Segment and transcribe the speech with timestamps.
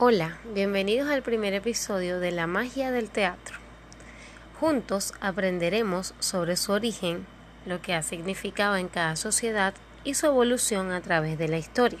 [0.00, 3.56] Hola, bienvenidos al primer episodio de La magia del teatro.
[4.60, 7.26] Juntos aprenderemos sobre su origen,
[7.66, 9.74] lo que ha significado en cada sociedad
[10.04, 11.98] y su evolución a través de la historia.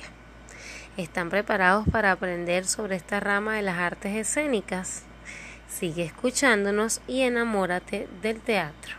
[0.96, 5.02] ¿Están preparados para aprender sobre esta rama de las artes escénicas?
[5.68, 8.94] Sigue escuchándonos y enamórate del teatro.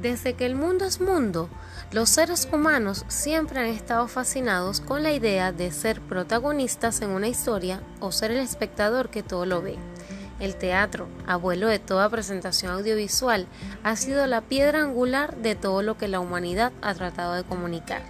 [0.00, 1.48] Desde que el mundo es mundo,
[1.92, 7.28] los seres humanos siempre han estado fascinados con la idea de ser protagonistas en una
[7.28, 9.76] historia o ser el espectador que todo lo ve.
[10.40, 13.46] El teatro, abuelo de toda presentación audiovisual,
[13.84, 18.02] ha sido la piedra angular de todo lo que la humanidad ha tratado de comunicar.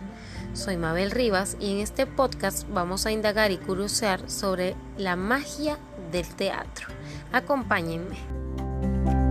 [0.54, 5.76] Soy Mabel Rivas y en este podcast vamos a indagar y curiosear sobre la magia
[6.12, 6.86] del teatro.
[7.32, 9.21] Acompáñenme.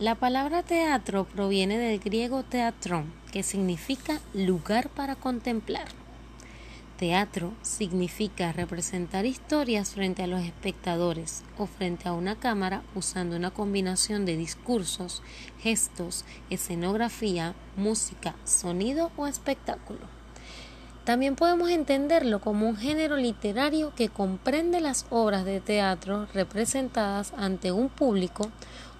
[0.00, 5.88] La palabra teatro proviene del griego teatrón, que significa lugar para contemplar.
[6.96, 13.50] Teatro significa representar historias frente a los espectadores o frente a una cámara usando una
[13.50, 15.22] combinación de discursos,
[15.60, 20.00] gestos, escenografía, música, sonido o espectáculo.
[21.04, 27.70] También podemos entenderlo como un género literario que comprende las obras de teatro representadas ante
[27.70, 28.50] un público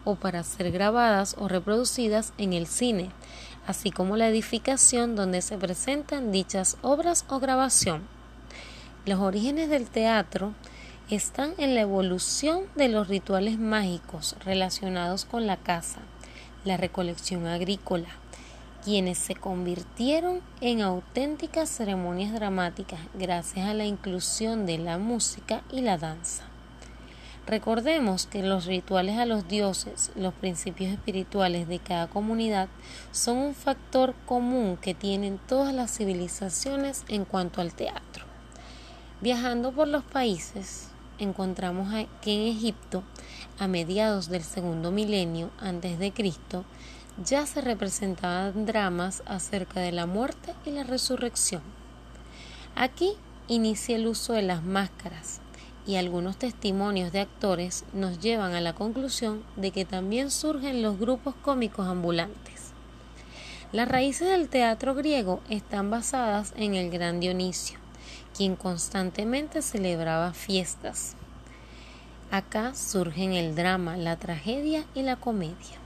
[0.04, 3.10] o para ser grabadas o reproducidas en el cine,
[3.66, 8.02] así como la edificación donde se presentan dichas obras o grabación.
[9.06, 10.52] Los orígenes del teatro
[11.10, 16.00] están en la evolución de los rituales mágicos relacionados con la caza,
[16.64, 18.08] la recolección agrícola,
[18.84, 25.80] quienes se convirtieron en auténticas ceremonias dramáticas gracias a la inclusión de la música y
[25.80, 26.49] la danza.
[27.50, 32.68] Recordemos que los rituales a los dioses, los principios espirituales de cada comunidad,
[33.10, 38.24] son un factor común que tienen todas las civilizaciones en cuanto al teatro.
[39.20, 41.92] Viajando por los países, encontramos
[42.22, 43.02] que en Egipto,
[43.58, 46.64] a mediados del segundo milenio antes de Cristo,
[47.25, 51.62] ya se representaban dramas acerca de la muerte y la resurrección.
[52.76, 53.14] Aquí
[53.48, 55.41] inicia el uso de las máscaras,
[55.86, 60.98] y algunos testimonios de actores nos llevan a la conclusión de que también surgen los
[60.98, 62.72] grupos cómicos ambulantes.
[63.72, 67.78] Las raíces del teatro griego están basadas en el gran Dionisio,
[68.36, 71.14] quien constantemente celebraba fiestas.
[72.30, 75.78] Acá surgen el drama, la tragedia y la comedia.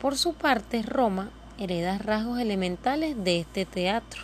[0.00, 4.22] Por su parte, Roma hereda rasgos elementales de este teatro,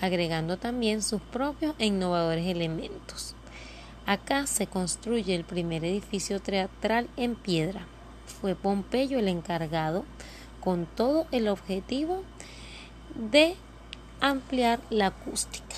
[0.00, 3.36] agregando también sus propios e innovadores elementos.
[4.06, 7.86] Acá se construye el primer edificio teatral en piedra.
[8.40, 10.04] Fue Pompeyo el encargado
[10.60, 12.22] con todo el objetivo
[13.14, 13.54] de
[14.20, 15.76] ampliar la acústica.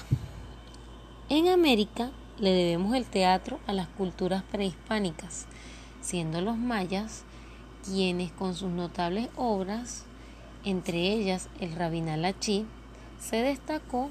[1.29, 5.47] En América le debemos el teatro a las culturas prehispánicas,
[6.01, 7.25] siendo los mayas
[7.85, 10.05] quienes con sus notables obras,
[10.65, 12.67] entre ellas el Rabinal Achí,
[13.21, 14.11] se destacó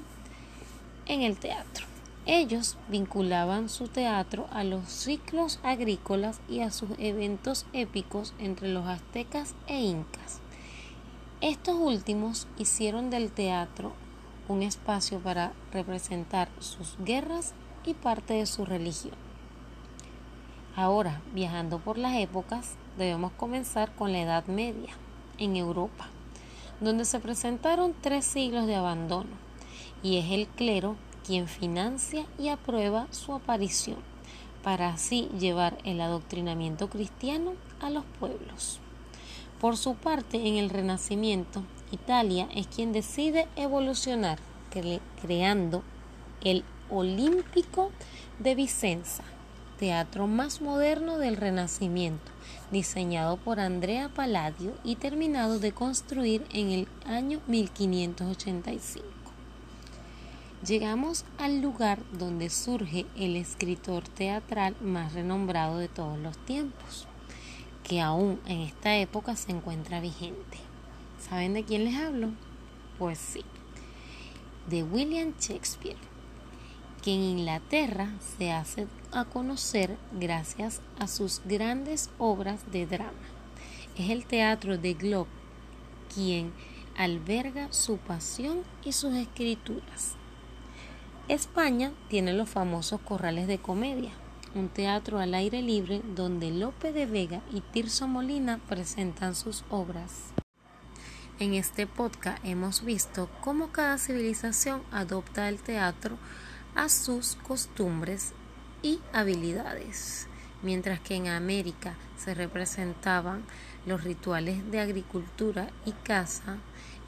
[1.06, 1.93] en el teatro.
[2.26, 8.86] Ellos vinculaban su teatro a los ciclos agrícolas y a sus eventos épicos entre los
[8.86, 10.40] aztecas e incas.
[11.42, 13.92] Estos últimos hicieron del teatro
[14.48, 17.52] un espacio para representar sus guerras
[17.84, 19.14] y parte de su religión.
[20.76, 24.94] Ahora, viajando por las épocas, debemos comenzar con la Edad Media,
[25.36, 26.08] en Europa,
[26.80, 29.30] donde se presentaron tres siglos de abandono,
[30.02, 30.96] y es el clero
[31.26, 33.96] quien financia y aprueba su aparición,
[34.62, 38.78] para así llevar el adoctrinamiento cristiano a los pueblos.
[39.60, 44.38] Por su parte, en el Renacimiento, Italia es quien decide evolucionar,
[45.22, 45.82] creando
[46.42, 47.90] el Olímpico
[48.38, 49.22] de Vicenza,
[49.78, 52.30] teatro más moderno del Renacimiento,
[52.70, 59.23] diseñado por Andrea Palladio y terminado de construir en el año 1585
[60.64, 67.06] llegamos al lugar donde surge el escritor teatral más renombrado de todos los tiempos,
[67.82, 70.58] que aún en esta época se encuentra vigente.
[71.18, 72.30] ¿Saben de quién les hablo?
[72.98, 73.44] Pues sí,
[74.68, 75.98] de William Shakespeare,
[77.02, 78.08] que en Inglaterra
[78.38, 83.12] se hace a conocer gracias a sus grandes obras de drama.
[83.98, 85.30] Es el teatro de Globe
[86.14, 86.52] quien
[86.96, 90.16] alberga su pasión y sus escrituras.
[91.28, 94.10] España tiene los famosos corrales de comedia,
[94.54, 100.34] un teatro al aire libre donde Lope de Vega y Tirso Molina presentan sus obras.
[101.38, 106.18] En este podcast hemos visto cómo cada civilización adopta el teatro
[106.74, 108.34] a sus costumbres
[108.82, 110.26] y habilidades.
[110.62, 113.44] Mientras que en América se representaban
[113.86, 116.58] los rituales de agricultura y caza,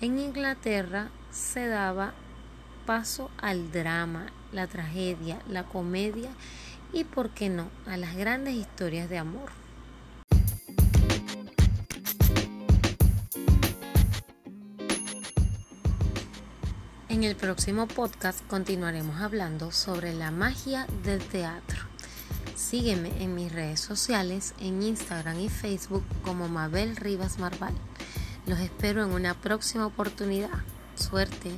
[0.01, 2.15] en Inglaterra se daba
[2.87, 6.31] paso al drama, la tragedia, la comedia
[6.93, 9.51] y, por qué no, a las grandes historias de amor.
[17.09, 21.79] En el próximo podcast continuaremos hablando sobre la magia del teatro.
[22.55, 27.75] Sígueme en mis redes sociales, en Instagram y Facebook como Mabel Rivas Marval.
[28.47, 30.51] Los espero en una próxima oportunidad.
[30.95, 31.51] Suerte.